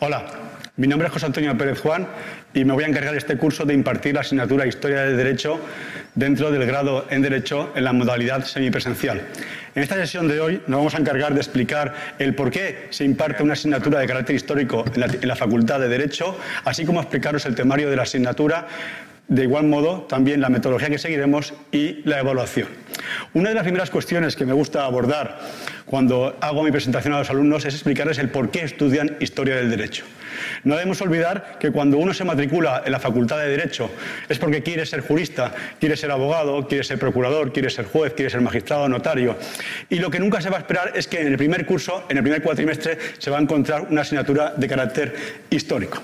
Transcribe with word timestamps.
Hola, 0.00 0.24
mi 0.76 0.86
nombre 0.86 1.08
es 1.08 1.12
José 1.12 1.26
Antonio 1.26 1.58
Pérez 1.58 1.80
Juan 1.80 2.06
y 2.54 2.64
me 2.64 2.72
voy 2.72 2.84
a 2.84 2.86
encargar 2.86 3.16
este 3.16 3.36
curso 3.36 3.64
de 3.64 3.74
impartir 3.74 4.14
la 4.14 4.20
asignatura 4.20 4.64
Historia 4.64 5.02
del 5.02 5.16
Derecho 5.16 5.60
dentro 6.14 6.52
del 6.52 6.64
grado 6.66 7.06
en 7.10 7.20
Derecho 7.20 7.72
en 7.74 7.82
la 7.82 7.92
modalidad 7.92 8.44
semipresencial. 8.44 9.20
En 9.74 9.82
esta 9.82 9.96
sesión 9.96 10.28
de 10.28 10.40
hoy 10.40 10.62
nos 10.68 10.78
vamos 10.78 10.94
a 10.94 10.98
encargar 10.98 11.34
de 11.34 11.40
explicar 11.40 11.94
el 12.20 12.34
por 12.36 12.50
qué 12.50 12.86
se 12.90 13.04
imparte 13.04 13.42
una 13.42 13.54
asignatura 13.54 13.98
de 13.98 14.06
carácter 14.06 14.36
histórico 14.36 14.84
en 14.94 15.00
la, 15.00 15.06
en 15.06 15.26
la 15.26 15.34
Facultad 15.36 15.80
de 15.80 15.88
Derecho, 15.88 16.38
así 16.64 16.84
como 16.84 17.00
explicaros 17.00 17.44
el 17.46 17.56
temario 17.56 17.90
de 17.90 17.96
la 17.96 18.02
asignatura, 18.02 18.68
de 19.28 19.42
igual 19.42 19.66
modo 19.66 20.06
también 20.08 20.40
la 20.40 20.48
metodología 20.48 20.88
que 20.88 20.98
seguiremos 20.98 21.54
y 21.70 22.02
la 22.08 22.18
evaluación. 22.18 22.68
Una 23.34 23.50
de 23.50 23.54
las 23.54 23.64
primeras 23.64 23.90
cuestiones 23.90 24.36
que 24.36 24.46
me 24.46 24.54
gusta 24.54 24.84
abordar 24.84 25.38
cuando 25.84 26.36
hago 26.40 26.62
mi 26.62 26.70
presentación 26.70 27.14
a 27.14 27.18
los 27.18 27.30
alumnos 27.30 27.64
es 27.64 27.74
explicarles 27.74 28.18
el 28.18 28.30
por 28.30 28.50
qué 28.50 28.64
estudian 28.64 29.16
historia 29.20 29.56
del 29.56 29.70
derecho. 29.70 30.04
No 30.64 30.74
debemos 30.74 31.00
olvidar 31.00 31.58
que 31.58 31.70
cuando 31.70 31.98
uno 31.98 32.14
se 32.14 32.24
matricula 32.24 32.82
en 32.84 32.92
la 32.92 33.00
Facultad 33.00 33.38
de 33.38 33.48
Derecho 33.48 33.90
es 34.28 34.38
porque 34.38 34.62
quiere 34.62 34.86
ser 34.86 35.00
jurista, 35.00 35.52
quiere 35.80 35.96
ser 35.96 36.10
abogado, 36.10 36.66
quiere 36.66 36.84
ser 36.84 36.98
procurador, 36.98 37.52
quiere 37.52 37.70
ser 37.70 37.86
juez, 37.86 38.12
quiere 38.14 38.30
ser 38.30 38.40
magistrado, 38.40 38.88
notario. 38.88 39.36
Y 39.88 39.96
lo 39.96 40.10
que 40.10 40.20
nunca 40.20 40.40
se 40.40 40.50
va 40.50 40.56
a 40.56 40.60
esperar 40.60 40.92
es 40.94 41.06
que 41.06 41.20
en 41.20 41.28
el 41.28 41.36
primer 41.36 41.66
curso, 41.66 42.04
en 42.08 42.16
el 42.16 42.22
primer 42.22 42.42
cuatrimestre, 42.42 42.98
se 43.18 43.30
va 43.30 43.38
a 43.38 43.40
encontrar 43.40 43.86
una 43.90 44.02
asignatura 44.02 44.54
de 44.56 44.68
carácter 44.68 45.14
histórico. 45.50 46.00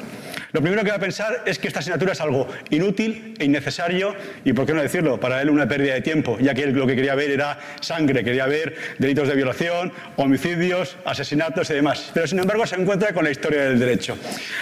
Lo 0.55 0.61
primero 0.61 0.85
que 0.85 0.91
va 0.91 0.99
a 0.99 1.01
pensar 1.01 1.43
es 1.47 1.59
que 1.59 1.67
esta 1.67 1.81
asignatura 1.81 2.13
es 2.13 2.21
algo 2.21 2.47
inútil 2.71 3.35
e 3.41 3.45
innecesario 3.45 4.15
y, 4.45 4.53
por 4.53 4.65
qué 4.65 4.73
no 4.73 4.83
decirlo, 4.83 5.19
para 5.19 5.43
él 5.43 5.51
una 5.51 5.67
pérdida 5.67 5.95
de 5.95 6.01
tiempo, 6.01 6.39
ya 6.39 6.55
que 6.55 6.63
él 6.63 6.73
lo 6.75 6.87
que 6.87 6.95
quería 6.95 7.17
ver 7.17 7.33
era 7.33 7.59
sangre, 7.81 8.23
quería 8.23 8.47
ver 8.47 8.77
delitos 9.01 9.27
de 9.27 9.35
violación, 9.35 9.93
homicidios, 10.15 10.97
asesinatos 11.05 11.69
y 11.71 11.75
demás. 11.75 12.13
Pero, 12.15 12.29
sin 12.29 12.39
embargo, 12.39 12.69
se 12.69 12.77
encuentra 12.77 13.13
con 13.13 13.25
la 13.25 13.33
historia 13.33 13.65
del 13.65 13.81
derecho. 13.81 14.17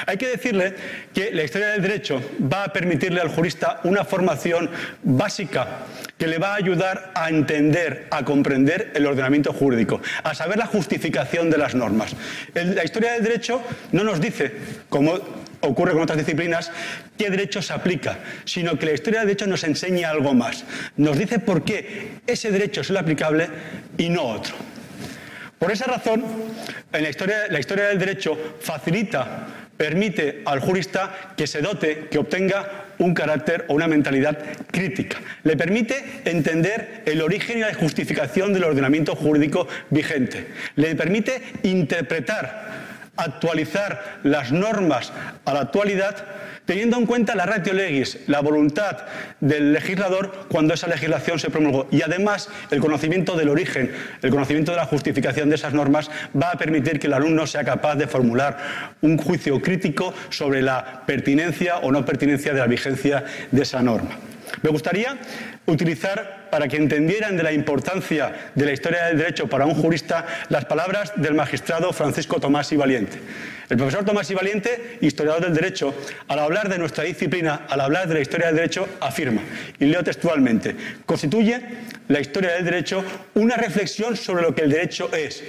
Hay 0.07 0.17
que 0.17 0.29
decirle 0.29 0.75
que 1.13 1.31
la 1.31 1.43
historia 1.43 1.69
del 1.69 1.83
derecho 1.83 2.23
va 2.51 2.65
a 2.65 2.73
permitirle 2.73 3.21
al 3.21 3.29
jurista 3.29 3.81
una 3.85 4.07
formación 4.07 4.71
básica 5.03 5.81
que 6.17 6.27
le 6.27 6.39
va 6.39 6.53
a 6.53 6.57
ayudar 6.57 7.11
a 7.15 7.29
entender, 7.29 8.07
a 8.11 8.25
comprender 8.25 8.93
el 8.95 9.05
ordenamiento 9.05 9.53
jurídico, 9.53 10.01
a 10.23 10.35
saber 10.35 10.57
la 10.57 10.67
justificación 10.67 11.51
de 11.51 11.59
las 11.59 11.75
normas. 11.75 12.17
La 12.55 12.83
historia 12.83 13.13
del 13.13 13.25
derecho 13.25 13.63
no 13.91 14.05
nos 14.05 14.23
dice, 14.23 14.53
como 14.89 15.42
ocurre 15.63 15.93
con 15.93 16.03
otras 16.03 16.19
disciplinas, 16.19 16.71
qué 17.17 17.31
derecho 17.31 17.63
se 17.63 17.73
aplica, 17.73 18.19
sino 18.45 18.79
que 18.79 18.87
la 18.87 18.93
historia 18.93 19.21
del 19.21 19.29
derecho 19.29 19.47
nos 19.47 19.65
enseña 19.65 20.11
algo 20.11 20.35
más. 20.35 20.65
Nos 20.97 21.19
dice 21.19 21.39
por 21.39 21.65
qué 21.65 22.21
ese 22.27 22.51
derecho 22.51 22.83
es 22.83 22.91
el 22.91 22.97
aplicable 22.97 23.49
y 23.99 24.09
no 24.09 24.23
otro. 24.23 24.55
Por 25.59 25.71
esa 25.71 25.87
razón, 25.87 26.25
en 26.93 27.03
la 27.03 27.09
historia, 27.09 27.47
la 27.49 27.61
historia 27.61 27.87
del 27.87 27.99
derecho 27.99 28.37
facilita, 28.61 29.47
permite 29.77 30.43
al 30.45 30.61
jurista 30.61 31.33
que 31.37 31.47
se 31.47 31.61
dote, 31.61 32.09
que 32.11 32.19
obtenga 32.19 32.87
un 32.99 33.15
carácter 33.15 33.65
o 33.69 33.75
una 33.75 33.89
mentalidad 33.89 34.39
crítica. 34.71 35.19
Le 35.43 35.57
permite 35.57 36.23
entender 36.25 37.03
el 37.07 37.21
origen 37.21 37.59
y 37.59 37.63
la 37.63 37.75
justificación 37.75 38.53
del 38.53 38.65
ordenamiento 38.65 39.17
jurídico 39.17 39.67
vigente. 39.91 40.47
Le 40.77 40.95
permite 40.95 41.43
interpretar 41.65 42.92
actualizar 43.17 44.21
las 44.23 44.53
normas 44.53 45.13
a 45.45 45.53
la 45.55 45.61
actualidad 45.61 46.25
teniendo 46.65 46.97
en 46.97 47.07
cuenta 47.07 47.35
la 47.35 47.47
ratio 47.47 47.73
legis, 47.73 48.19
la 48.27 48.41
voluntad 48.41 48.99
del 49.41 49.73
legislador 49.73 50.47
cuando 50.49 50.75
esa 50.75 50.87
legislación 50.87 51.39
se 51.39 51.51
promulgó. 51.51 51.89
Y 51.91 52.03
además 52.03 52.49
el 52.71 52.81
conocimiento 52.81 53.37
del 53.37 53.49
origen, 53.49 53.93
el 54.23 54.31
conocimiento 54.31 54.71
de 54.71 54.77
la 54.77 54.87
justificación 54.87 55.49
de 55.49 55.57
esas 55.57 55.75
normas 55.75 56.11
va 56.41 56.51
a 56.51 56.59
permitir 56.59 56.99
que 56.99 57.09
el 57.09 57.15
alumno 57.15 57.47
sea 57.47 57.65
capaz 57.65 57.97
de 57.97 58.07
formular 58.07 58.95
un 59.01 59.19
juicio 59.19 59.61
crítico 59.61 60.15
sobre 60.31 60.63
la 60.63 61.03
pertinencia 61.07 61.79
o 61.79 61.91
no 61.91 62.05
pertinencia 62.05 62.53
de 62.53 62.61
la 62.61 62.67
vigencia 62.67 63.25
de 63.51 63.63
esa 63.63 63.83
norma. 63.83 64.19
Me 64.63 64.71
gustaría 64.71 65.17
utilizar, 65.67 66.49
para 66.51 66.69
que 66.69 66.77
entendieran 66.77 67.37
de 67.37 67.43
la 67.43 67.53
importancia 67.53 68.51
de 68.55 68.67
la 68.67 68.73
historia 68.73 69.07
del 69.07 69.19
derecho 69.19 69.49
para 69.49 69.65
un 69.65 69.75
jurista, 69.75 70.27
las 70.49 70.65
palabras 70.67 71.13
del 71.17 71.35
magistrado 71.35 71.93
Francisco 71.93 72.41
Tomás 72.41 72.73
y 72.73 72.77
Valiente. 72.77 73.19
El 73.71 73.79
profesor 73.79 74.05
Tomás 74.05 74.31
y 74.31 74.35
Valiente, 74.35 74.99
historiador 75.01 75.43
del 75.43 75.55
derecho, 75.55 75.95
al 76.29 76.41
hablar 76.41 76.69
de 76.69 76.79
nuestra 76.79 77.05
disciplina, 77.05 77.63
al 77.69 77.81
hablar 77.81 78.07
de 78.07 78.15
la 78.15 78.21
historia 78.21 78.49
del 78.49 78.57
derecho, 78.57 78.87
afirma, 79.01 79.41
y 79.79 79.87
leo 79.87 80.05
textualmente, 80.05 80.77
constituye 81.07 81.61
la 82.09 82.21
historia 82.21 82.53
del 82.53 82.65
derecho 82.65 83.03
una 83.35 83.57
reflexión 83.57 84.17
sobre 84.17 84.43
lo 84.43 84.55
que 84.55 84.63
el 84.63 84.71
derecho 84.71 85.11
es 85.15 85.43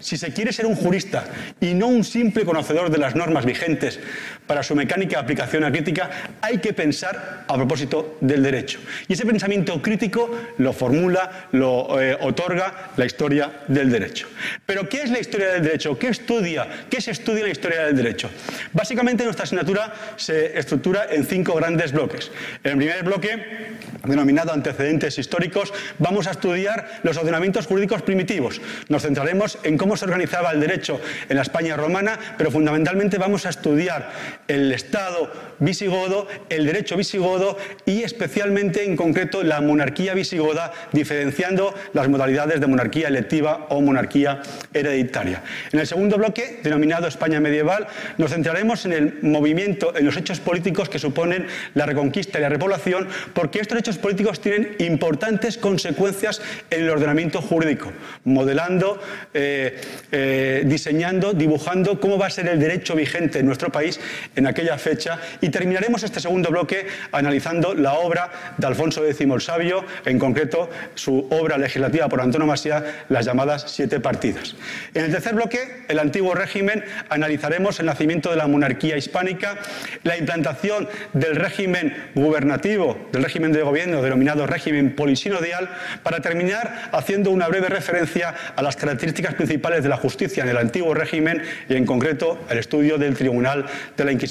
si 0.00 0.16
se 0.16 0.32
quiere 0.32 0.52
ser 0.52 0.66
un 0.66 0.76
jurista 0.76 1.24
y 1.60 1.74
no 1.74 1.86
un 1.86 2.04
simple 2.04 2.44
conocedor 2.44 2.90
de 2.90 2.98
las 2.98 3.14
normas 3.14 3.44
vigentes 3.46 3.98
para 4.46 4.62
su 4.62 4.74
mecánica 4.74 5.16
de 5.16 5.22
aplicación 5.22 5.64
a 5.64 5.72
crítica, 5.72 6.10
hay 6.40 6.58
que 6.58 6.72
pensar 6.72 7.44
a 7.46 7.54
propósito 7.54 8.18
del 8.20 8.42
derecho. 8.42 8.80
Y 9.08 9.14
ese 9.14 9.26
pensamiento 9.26 9.80
crítico 9.82 10.30
lo 10.58 10.72
formula, 10.72 11.48
lo 11.52 12.00
eh, 12.00 12.16
otorga 12.20 12.90
la 12.96 13.04
historia 13.04 13.50
del 13.68 13.90
derecho. 13.90 14.28
Pero 14.64 14.88
¿qué 14.88 15.02
es 15.02 15.10
la 15.10 15.18
historia 15.18 15.52
del 15.52 15.62
derecho? 15.62 15.98
¿Qué 15.98 16.08
estudia? 16.08 16.66
¿Qué 16.88 17.00
se 17.00 17.10
estudia 17.10 17.44
la 17.44 17.50
historia 17.50 17.84
del 17.86 17.96
derecho? 17.96 18.30
Básicamente 18.72 19.24
nuestra 19.24 19.44
asignatura 19.44 19.92
se 20.16 20.58
estructura 20.58 21.06
en 21.10 21.24
cinco 21.24 21.54
grandes 21.54 21.92
bloques. 21.92 22.30
En 22.62 22.72
el 22.72 22.76
primer 22.78 23.02
bloque, 23.04 23.76
denominado 24.04 24.52
antecedentes 24.52 25.18
históricos, 25.18 25.72
vamos 25.98 26.26
a 26.26 26.32
estudiar 26.32 27.00
los 27.02 27.16
ordenamientos 27.16 27.66
jurídicos 27.66 28.02
primitivos. 28.02 28.60
Nos 28.88 29.02
centraremos 29.02 29.58
en 29.62 29.76
cómo 29.76 29.96
se 29.96 30.04
organizaba 30.04 30.52
el 30.52 30.60
derecho 30.60 31.00
en 31.28 31.36
la 31.36 31.42
España 31.42 31.76
romana, 31.76 32.18
pero 32.38 32.50
fundamentalmente 32.50 33.18
vamos 33.18 33.46
a 33.46 33.50
estudiar 33.50 34.10
el 34.48 34.72
Estado 34.72 35.30
visigodo, 35.58 36.26
el 36.48 36.66
derecho 36.66 36.96
visigodo 36.96 37.56
y 37.84 38.02
especialmente 38.02 38.84
en 38.84 38.96
concreto 38.96 39.42
la 39.42 39.60
monarquía 39.60 40.14
visigoda, 40.14 40.72
diferenciando 40.92 41.74
las 41.92 42.08
modalidades 42.08 42.60
de 42.60 42.66
monarquía 42.66 43.08
electiva 43.08 43.66
o 43.70 43.80
monarquía 43.80 44.42
hereditaria. 44.72 45.42
En 45.72 45.80
el 45.80 45.86
segundo 45.86 46.16
bloque, 46.16 46.60
denominado 46.62 47.06
España 47.06 47.40
medieval, 47.40 47.86
nos 48.18 48.32
centraremos 48.32 48.84
en 48.84 48.92
el 48.92 49.18
movimiento, 49.22 49.96
en 49.96 50.04
los 50.04 50.16
hechos 50.16 50.40
políticos 50.40 50.88
que 50.88 50.98
suponen 50.98 51.46
la 51.74 51.86
reconquista 51.86 52.38
y 52.38 52.42
la 52.42 52.48
repoblación, 52.48 53.08
porque 53.32 53.60
estos 53.60 53.78
hechos 53.78 53.98
políticos 53.98 54.40
tienen 54.40 54.76
importantes 54.78 55.56
consecuencias 55.58 56.42
en 56.70 56.84
el 56.84 56.90
ordenamiento 56.90 57.40
jurídico, 57.40 57.92
modelando 58.24 59.00
eh, 59.34 59.80
eh, 60.12 60.62
diseñando, 60.66 61.32
dibujando 61.32 62.00
cómo 62.00 62.18
va 62.18 62.26
a 62.26 62.30
ser 62.30 62.48
el 62.48 62.60
derecho 62.60 62.94
vigente 62.94 63.38
en 63.38 63.46
nuestro 63.46 63.70
país 63.70 64.00
en 64.36 64.46
aquella 64.46 64.78
fecha 64.78 65.18
y 65.40 65.48
terminaremos 65.48 66.02
este 66.02 66.20
segundo 66.20 66.50
bloque 66.50 66.86
analizando 67.12 67.74
la 67.74 67.94
obra 67.94 68.30
de 68.56 68.66
Alfonso 68.66 69.04
X 69.04 69.16
el 69.20 69.40
Sabio, 69.40 69.84
en 70.04 70.18
concreto 70.18 70.70
su 70.94 71.26
obra 71.30 71.58
legislativa 71.58 72.08
por 72.08 72.20
antonomasia, 72.20 73.04
las 73.08 73.24
llamadas 73.24 73.64
siete 73.68 73.98
partidas. 73.98 74.54
En 74.94 75.04
el 75.04 75.10
tercer 75.10 75.34
bloque, 75.34 75.84
el 75.88 75.98
antiguo 75.98 76.34
régimen, 76.34 76.84
analizaremos 77.08 77.80
el 77.80 77.86
nacimiento 77.86 78.30
de 78.30 78.36
la 78.36 78.46
monarquía 78.46 78.96
hispánica, 78.96 79.56
la 80.04 80.16
implantación 80.16 80.88
del 81.12 81.36
régimen 81.36 82.10
gubernativo, 82.14 83.08
del 83.12 83.22
régimen 83.22 83.52
de 83.52 83.62
gobierno 83.62 84.02
denominado 84.02 84.46
régimen 84.46 84.94
polisinodial, 84.94 85.68
para 86.02 86.20
terminar 86.20 86.90
haciendo 86.92 87.30
una 87.30 87.48
breve 87.48 87.68
referencia 87.68 88.34
a 88.54 88.62
las 88.62 88.76
características 88.76 89.34
principales 89.34 89.82
de 89.82 89.88
la 89.88 89.96
justicia 89.96 90.42
en 90.42 90.50
el 90.50 90.56
antiguo 90.58 90.94
régimen 90.94 91.42
y, 91.68 91.74
en 91.74 91.86
concreto, 91.86 92.38
el 92.50 92.58
estudio 92.58 92.98
del 92.98 93.14
Tribunal 93.14 93.64
de 93.96 94.04
la 94.04 94.12
Inquisición. 94.12 94.25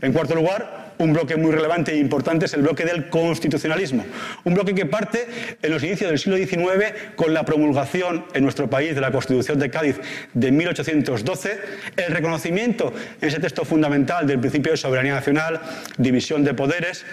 En 0.00 0.12
cuarto 0.12 0.34
lugar, 0.34 0.94
un 0.98 1.12
bloque 1.12 1.36
muy 1.36 1.52
relevante 1.52 1.92
e 1.92 1.98
importante 1.98 2.46
es 2.46 2.54
el 2.54 2.62
bloque 2.62 2.84
del 2.84 3.08
constitucionalismo. 3.08 4.04
Un 4.44 4.54
bloque 4.54 4.74
que 4.74 4.86
parte 4.86 5.26
en 5.62 5.70
los 5.70 5.82
inicios 5.82 6.10
del 6.10 6.18
siglo 6.18 6.36
XIX 6.36 7.14
con 7.14 7.32
la 7.32 7.44
promulgación 7.44 8.24
en 8.34 8.42
nuestro 8.42 8.68
país 8.68 8.94
de 8.94 9.00
la 9.00 9.12
Constitución 9.12 9.58
de 9.58 9.70
Cádiz 9.70 10.00
de 10.34 10.50
1812, 10.50 11.58
el 11.96 12.12
reconocimiento 12.12 12.92
en 13.20 13.28
ese 13.28 13.38
texto 13.38 13.64
fundamental 13.64 14.26
del 14.26 14.40
principio 14.40 14.72
de 14.72 14.78
soberanía 14.78 15.14
nacional, 15.14 15.60
división 15.96 16.44
de 16.44 16.54
poderes, 16.54 17.04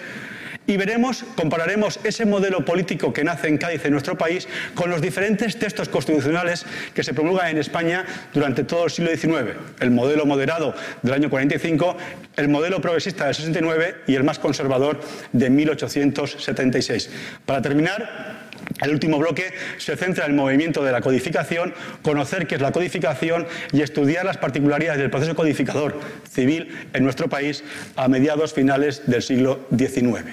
y 0.66 0.76
veremos, 0.76 1.24
compararemos 1.36 2.00
ese 2.04 2.26
modelo 2.26 2.64
político 2.64 3.12
que 3.12 3.24
nace 3.24 3.48
en 3.48 3.58
Cádiz, 3.58 3.84
en 3.84 3.92
nuestro 3.92 4.18
país, 4.18 4.48
con 4.74 4.90
los 4.90 5.00
diferentes 5.00 5.58
textos 5.58 5.88
constitucionales 5.88 6.66
que 6.94 7.02
se 7.02 7.14
promulgan 7.14 7.48
en 7.48 7.58
España 7.58 8.04
durante 8.32 8.64
todo 8.64 8.84
el 8.84 8.90
siglo 8.90 9.10
XIX. 9.10 9.56
El 9.80 9.90
modelo 9.90 10.26
moderado 10.26 10.74
del 11.02 11.14
año 11.14 11.30
45, 11.30 11.96
el 12.36 12.48
modelo 12.48 12.80
progresista 12.80 13.26
del 13.26 13.34
69 13.34 13.96
y 14.06 14.14
el 14.14 14.24
más 14.24 14.38
conservador 14.38 15.00
de 15.32 15.50
1876. 15.50 17.10
Para 17.44 17.62
terminar, 17.62 18.46
el 18.82 18.90
último 18.90 19.18
bloque 19.18 19.52
se 19.78 19.96
centra 19.96 20.24
en 20.24 20.32
el 20.32 20.36
movimiento 20.36 20.84
de 20.84 20.92
la 20.92 21.00
codificación, 21.00 21.72
conocer 22.02 22.46
qué 22.46 22.56
es 22.56 22.60
la 22.60 22.72
codificación 22.72 23.46
y 23.72 23.82
estudiar 23.82 24.24
las 24.24 24.36
particularidades 24.36 25.00
del 25.00 25.10
proceso 25.10 25.34
codificador 25.34 25.98
civil 26.28 26.88
en 26.92 27.04
nuestro 27.04 27.28
país 27.28 27.64
a 27.94 28.08
mediados 28.08 28.52
finales 28.52 29.02
del 29.06 29.22
siglo 29.22 29.66
XIX. 29.76 30.24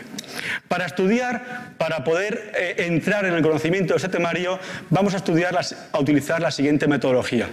Para 0.68 0.85
estudiar, 0.85 1.74
para 1.77 2.03
poder 2.03 2.51
eh, 2.56 2.75
entrar 2.88 3.25
en 3.25 3.33
el 3.33 3.41
conocimiento 3.41 3.94
de 3.94 3.97
ese 3.97 4.09
temario, 4.09 4.59
vamos 4.89 5.13
a 5.13 5.18
estudiar, 5.18 5.57
a 5.91 6.00
utilizar 6.00 6.41
la 6.41 6.51
siguiente 6.51 6.88
metodología. 6.88 7.47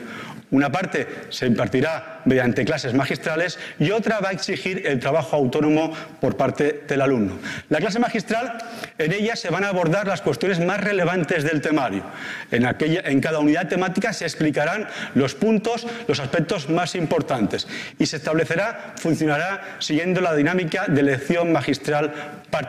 Una 0.51 0.73
parte 0.73 1.07
se 1.29 1.47
impartirá 1.47 2.23
mediante 2.25 2.65
clases 2.65 2.93
magistrales 2.93 3.57
y 3.79 3.93
otra 3.93 4.19
va 4.19 4.31
a 4.31 4.33
exigir 4.33 4.85
el 4.85 4.99
trabajo 4.99 5.37
autónomo 5.37 5.93
por 6.21 6.37
parte 6.37 6.83
del 6.89 7.03
alumno. 7.03 7.39
La 7.69 7.79
clase 7.79 8.01
magistral, 8.01 8.59
en 8.99 9.13
ella 9.13 9.37
se 9.37 9.51
van 9.51 9.63
a 9.63 9.69
abordar 9.69 10.09
las 10.09 10.23
cuestiones 10.23 10.59
más 10.59 10.81
relevantes 10.81 11.45
del 11.45 11.61
temario. 11.61 12.03
En, 12.51 12.67
en 12.67 13.21
cada 13.21 13.39
unidad 13.39 13.69
temática 13.69 14.13
se 14.13 14.25
explicarán 14.25 14.89
los 15.15 15.37
puntos, 15.37 15.87
los 16.09 16.19
aspectos 16.19 16.69
más 16.69 16.97
importantes 16.97 17.69
y 17.99 18.07
se 18.07 18.17
establecerá, 18.17 18.95
funcionará 18.97 19.77
siguiendo 19.79 20.21
la 20.21 20.35
dinámica 20.35 20.87
de 20.89 21.03
lección 21.05 21.53
magistral 21.53 22.13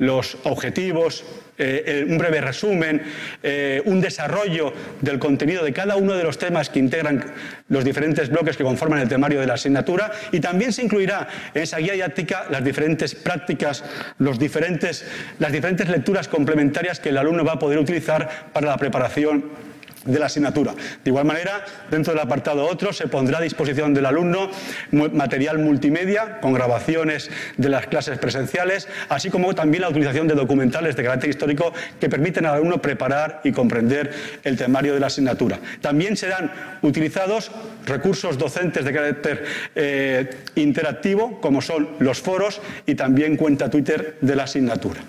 los 0.00 0.36
objetivos, 0.44 1.24
eh, 1.62 2.06
un 2.08 2.16
breve 2.16 2.40
resumen, 2.40 3.02
eh, 3.42 3.82
un 3.84 4.00
desarrollo 4.00 4.72
del 5.02 5.18
contenido 5.18 5.62
de 5.62 5.74
cada 5.74 5.96
uno 5.96 6.14
de 6.14 6.24
los 6.24 6.38
temas 6.38 6.70
que 6.70 6.78
integran 6.78 7.22
los 7.68 7.84
diferentes 7.84 8.30
bloques 8.30 8.56
que 8.56 8.64
conforman 8.64 9.00
el 9.00 9.08
temario 9.08 9.40
de 9.40 9.46
la 9.46 9.54
asignatura 9.54 10.10
y 10.32 10.40
también 10.40 10.72
se 10.72 10.82
incluirá 10.82 11.28
en 11.52 11.62
esa 11.62 11.76
guía 11.78 11.92
didáctica 11.92 12.46
las 12.50 12.64
diferentes 12.64 13.14
prácticas, 13.14 13.84
los 14.18 14.38
diferentes, 14.38 15.04
las 15.38 15.52
diferentes 15.52 15.88
lecturas 15.88 16.28
complementarias 16.28 16.98
que 16.98 17.10
el 17.10 17.18
alumno 17.18 17.44
va 17.44 17.52
a 17.52 17.58
poder 17.58 17.78
utilizar 17.78 18.50
para 18.54 18.68
la 18.68 18.78
preparación 18.78 19.69
de 20.04 20.18
la 20.18 20.26
asignatura. 20.26 20.74
De 21.04 21.10
igual 21.10 21.24
manera, 21.24 21.64
dentro 21.90 22.12
del 22.12 22.22
apartado 22.22 22.66
otro 22.66 22.92
se 22.92 23.06
pondrá 23.08 23.38
a 23.38 23.42
disposición 23.42 23.92
del 23.92 24.06
alumno 24.06 24.50
material 24.92 25.58
multimedia 25.58 26.40
con 26.40 26.52
grabaciones 26.52 27.30
de 27.56 27.68
las 27.68 27.86
clases 27.86 28.18
presenciales, 28.18 28.88
así 29.08 29.30
como 29.30 29.54
también 29.54 29.82
la 29.82 29.88
utilización 29.88 30.26
de 30.28 30.34
documentales 30.34 30.96
de 30.96 31.02
carácter 31.02 31.30
histórico 31.30 31.72
que 31.98 32.08
permiten 32.08 32.46
al 32.46 32.56
alumno 32.56 32.80
preparar 32.80 33.40
y 33.44 33.52
comprender 33.52 34.12
el 34.44 34.56
temario 34.56 34.94
de 34.94 35.00
la 35.00 35.08
asignatura. 35.08 35.58
También 35.80 36.16
serán 36.16 36.50
utilizados 36.82 37.50
recursos 37.86 38.38
docentes 38.38 38.84
de 38.84 38.92
carácter 38.92 39.44
eh, 39.74 40.30
interactivo, 40.54 41.40
como 41.40 41.60
son 41.60 41.90
los 41.98 42.20
foros 42.20 42.60
y 42.86 42.94
también 42.94 43.36
cuenta 43.36 43.70
Twitter 43.70 44.16
de 44.20 44.36
la 44.36 44.44
asignatura. 44.44 45.00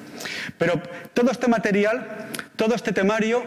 Pero 0.57 0.81
todo 1.13 1.31
este 1.31 1.47
material, 1.47 2.05
todo 2.55 2.75
este 2.75 2.91
temario, 2.91 3.43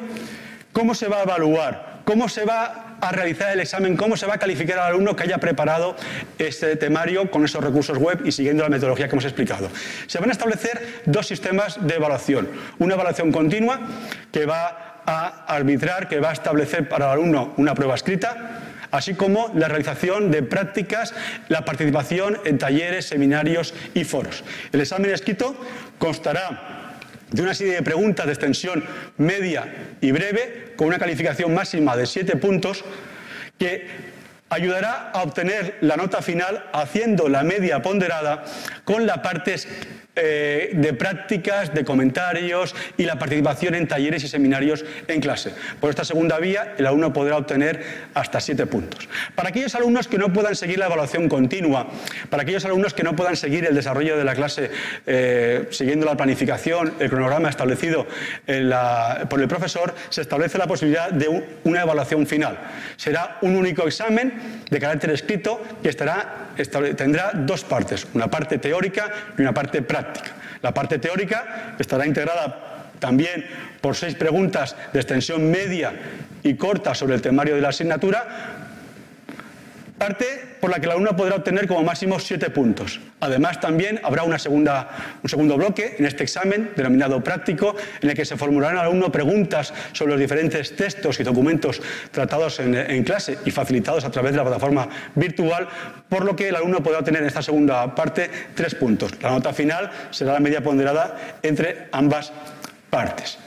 ¿Cómo 0.74 0.92
se 0.92 1.06
va 1.06 1.20
a 1.20 1.22
evaluar? 1.22 2.00
¿Cómo 2.04 2.28
se 2.28 2.44
va 2.44 2.96
a 3.00 3.12
realizar 3.12 3.52
el 3.52 3.60
examen? 3.60 3.96
¿Cómo 3.96 4.16
se 4.16 4.26
va 4.26 4.34
a 4.34 4.38
calificar 4.38 4.76
al 4.80 4.88
alumno 4.88 5.14
que 5.14 5.22
haya 5.22 5.38
preparado 5.38 5.94
este 6.36 6.74
temario 6.74 7.30
con 7.30 7.44
esos 7.44 7.62
recursos 7.62 7.96
web 7.96 8.22
y 8.24 8.32
siguiendo 8.32 8.64
la 8.64 8.68
metodología 8.68 9.06
que 9.06 9.12
hemos 9.12 9.24
explicado? 9.24 9.70
Se 10.08 10.18
van 10.18 10.30
a 10.30 10.32
establecer 10.32 11.02
dos 11.06 11.28
sistemas 11.28 11.78
de 11.86 11.94
evaluación. 11.94 12.48
Una 12.80 12.94
evaluación 12.94 13.30
continua 13.30 13.78
que 14.32 14.46
va 14.46 15.02
a 15.06 15.44
arbitrar, 15.46 16.08
que 16.08 16.18
va 16.18 16.30
a 16.30 16.32
establecer 16.32 16.88
para 16.88 17.06
el 17.06 17.12
alumno 17.12 17.54
una 17.56 17.72
prueba 17.74 17.94
escrita, 17.94 18.60
así 18.90 19.14
como 19.14 19.52
la 19.54 19.68
realización 19.68 20.32
de 20.32 20.42
prácticas, 20.42 21.14
la 21.48 21.64
participación 21.64 22.40
en 22.44 22.58
talleres, 22.58 23.06
seminarios 23.06 23.74
y 23.94 24.02
foros. 24.02 24.42
El 24.72 24.80
examen 24.80 25.12
escrito 25.12 25.56
constará 25.98 26.83
de 27.30 27.42
una 27.42 27.54
serie 27.54 27.74
de 27.74 27.82
preguntas 27.82 28.26
de 28.26 28.32
extensión 28.32 28.84
media 29.16 29.96
y 30.00 30.12
breve 30.12 30.72
con 30.76 30.88
una 30.88 30.98
calificación 30.98 31.54
máxima 31.54 31.96
de 31.96 32.06
7 32.06 32.36
puntos 32.36 32.84
que 33.58 34.13
ayudará 34.50 35.10
a 35.12 35.22
obtener 35.22 35.78
la 35.80 35.96
nota 35.96 36.22
final 36.22 36.64
haciendo 36.72 37.28
la 37.28 37.42
media 37.42 37.82
ponderada 37.82 38.44
con 38.84 39.06
la 39.06 39.22
parte 39.22 39.56
eh, 40.16 40.70
de 40.74 40.92
prácticas, 40.92 41.74
de 41.74 41.84
comentarios 41.84 42.72
y 42.96 43.02
la 43.02 43.18
participación 43.18 43.74
en 43.74 43.88
talleres 43.88 44.22
y 44.22 44.28
seminarios 44.28 44.84
en 45.08 45.20
clase. 45.20 45.52
Por 45.80 45.90
esta 45.90 46.04
segunda 46.04 46.38
vía, 46.38 46.74
el 46.78 46.86
alumno 46.86 47.12
podrá 47.12 47.36
obtener 47.36 47.82
hasta 48.14 48.38
siete 48.38 48.64
puntos. 48.66 49.08
Para 49.34 49.48
aquellos 49.48 49.74
alumnos 49.74 50.06
que 50.06 50.16
no 50.16 50.32
puedan 50.32 50.54
seguir 50.54 50.78
la 50.78 50.86
evaluación 50.86 51.28
continua, 51.28 51.88
para 52.30 52.44
aquellos 52.44 52.64
alumnos 52.64 52.94
que 52.94 53.02
no 53.02 53.16
puedan 53.16 53.36
seguir 53.36 53.64
el 53.64 53.74
desarrollo 53.74 54.16
de 54.16 54.22
la 54.22 54.36
clase 54.36 54.70
eh, 55.04 55.66
siguiendo 55.72 56.06
la 56.06 56.16
planificación, 56.16 56.94
el 57.00 57.10
cronograma 57.10 57.48
establecido 57.48 58.06
por 59.28 59.40
el 59.40 59.48
profesor, 59.48 59.96
se 60.10 60.20
establece 60.20 60.58
la 60.58 60.68
posibilidad 60.68 61.10
de 61.10 61.44
una 61.64 61.82
evaluación 61.82 62.24
final. 62.24 62.56
Será 62.96 63.38
un 63.42 63.56
único 63.56 63.84
examen 63.88 64.33
de 64.70 64.80
carácter 64.80 65.10
escrito 65.10 65.62
que 65.82 65.88
estará, 65.88 66.48
tendrá 66.96 67.32
dos 67.34 67.64
partes, 67.64 68.06
una 68.14 68.28
parte 68.28 68.58
teórica 68.58 69.10
y 69.38 69.42
una 69.42 69.52
parte 69.52 69.82
práctica. 69.82 70.32
La 70.62 70.72
parte 70.72 70.98
teórica 70.98 71.74
estará 71.78 72.06
integrada 72.06 72.84
también 72.98 73.44
por 73.80 73.96
seis 73.96 74.14
preguntas 74.14 74.76
de 74.92 75.00
extensión 75.00 75.50
media 75.50 75.92
y 76.42 76.54
corta 76.54 76.94
sobre 76.94 77.14
el 77.14 77.22
temario 77.22 77.54
de 77.54 77.60
la 77.60 77.68
asignatura, 77.68 78.63
parte 80.04 80.58
por 80.60 80.68
la 80.70 80.78
que 80.80 80.84
el 80.84 80.92
alumno 80.92 81.16
podrá 81.16 81.36
obtener 81.36 81.66
como 81.66 81.82
máximo 81.82 82.20
siete 82.20 82.50
puntos. 82.50 83.00
Además, 83.20 83.58
también 83.58 83.98
habrá 84.04 84.22
una 84.22 84.38
segunda, 84.38 85.16
un 85.22 85.30
segundo 85.30 85.56
bloque 85.56 85.96
en 85.98 86.04
este 86.04 86.24
examen, 86.24 86.72
denominado 86.76 87.24
práctico, 87.24 87.74
en 88.02 88.10
el 88.10 88.14
que 88.14 88.26
se 88.26 88.36
formularán 88.36 88.76
al 88.76 88.84
alumno 88.84 89.10
preguntas 89.10 89.72
sobre 89.92 90.12
los 90.12 90.20
diferentes 90.20 90.76
textos 90.76 91.18
y 91.20 91.22
documentos 91.22 91.80
tratados 92.10 92.60
en, 92.60 93.02
clase 93.02 93.38
y 93.46 93.50
facilitados 93.50 94.04
a 94.04 94.10
través 94.10 94.32
de 94.32 94.38
la 94.38 94.44
plataforma 94.44 94.86
virtual, 95.14 95.68
por 96.06 96.26
lo 96.26 96.36
que 96.36 96.50
el 96.50 96.56
alumno 96.56 96.82
podrá 96.82 96.98
obtener 96.98 97.22
en 97.22 97.28
esta 97.28 97.40
segunda 97.40 97.94
parte 97.94 98.30
tres 98.54 98.74
puntos. 98.74 99.12
La 99.22 99.30
nota 99.30 99.54
final 99.54 99.90
será 100.10 100.34
la 100.34 100.40
media 100.40 100.62
ponderada 100.62 101.16
entre 101.42 101.88
ambas 101.92 102.30
partes. 102.90 103.38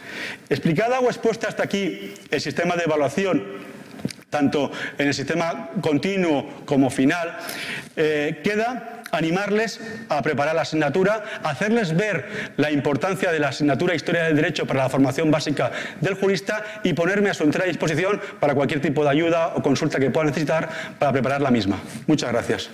Explicada 0.50 1.02
o 1.02 1.06
expuesta 1.06 1.50
hasta 1.50 1.64
aquí 1.64 2.16
el 2.32 2.42
sistema 2.42 2.76
de 2.76 2.86
evaluación 2.86 3.67
tanto 4.29 4.72
en 4.98 5.07
el 5.07 5.13
sistema 5.13 5.69
continuo 5.81 6.63
como 6.65 6.89
final, 6.89 7.38
eh, 7.96 8.41
queda 8.43 8.98
animarles 9.12 9.79
a 10.10 10.22
preparar 10.22 10.55
la 10.55 10.62
asignatura, 10.62 11.24
hacerles 11.43 11.96
ver 11.96 12.51
la 12.57 12.72
importancia 12.72 13.31
de 13.31 13.39
la 13.39 13.50
asignatura 13.50 13.96
Historia 13.96 14.24
del 14.24 14.36
Derecho 14.36 14.65
para 14.65 14.84
la 14.84 14.89
formación 14.89 15.31
básica 15.31 15.72
del 16.01 16.15
jurista 16.15 16.63
y 16.84 16.93
ponerme 16.93 17.29
a 17.29 17.34
su 17.34 17.43
entera 17.43 17.65
disposición 17.65 18.22
para 18.39 18.55
cualquier 18.55 18.81
tipo 18.81 19.03
de 19.03 19.10
ayuda 19.10 19.53
o 19.55 19.62
consulta 19.62 20.00
que 20.00 20.12
pueda 20.12 20.27
necesitar 20.27 20.69
para 21.00 21.12
preparar 21.12 21.41
la 21.41 21.51
misma. 21.51 21.79
Muchas 22.05 22.31
gracias. 22.31 22.69